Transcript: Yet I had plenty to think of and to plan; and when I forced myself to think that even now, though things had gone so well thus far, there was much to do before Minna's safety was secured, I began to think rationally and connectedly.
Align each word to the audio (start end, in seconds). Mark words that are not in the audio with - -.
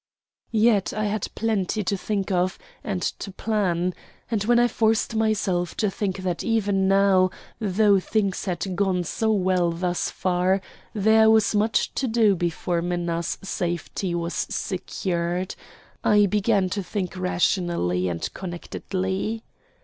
Yet 0.49 0.93
I 0.93 1.05
had 1.05 1.27
plenty 1.35 1.83
to 1.83 1.95
think 1.95 2.31
of 2.31 2.57
and 2.83 3.03
to 3.03 3.31
plan; 3.31 3.93
and 4.31 4.43
when 4.45 4.57
I 4.57 4.67
forced 4.67 5.15
myself 5.15 5.77
to 5.77 5.91
think 5.91 6.23
that 6.23 6.43
even 6.43 6.87
now, 6.87 7.29
though 7.59 7.99
things 7.99 8.45
had 8.45 8.75
gone 8.75 9.03
so 9.03 9.31
well 9.31 9.69
thus 9.71 10.09
far, 10.09 10.59
there 10.95 11.29
was 11.29 11.53
much 11.53 11.93
to 11.93 12.07
do 12.07 12.33
before 12.35 12.81
Minna's 12.81 13.37
safety 13.43 14.15
was 14.15 14.33
secured, 14.33 15.53
I 16.03 16.25
began 16.25 16.67
to 16.71 16.81
think 16.81 17.15
rationally 17.15 18.07
and 18.07 18.27
connectedly. 18.33 19.43